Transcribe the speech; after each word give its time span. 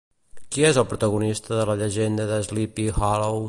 Qui 0.55 0.65
és 0.69 0.79
el 0.81 0.87
protagonista 0.93 1.59
de 1.59 1.67
La 1.73 1.77
llegenda 1.85 2.27
de 2.33 2.43
Sleepy 2.49 2.91
Hollow? 2.97 3.37